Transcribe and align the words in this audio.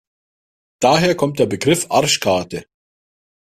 Daher 0.79 1.13
kommt 1.13 1.37
der 1.37 1.45
Begriff 1.45 1.85
Arschkarte. 1.91 2.65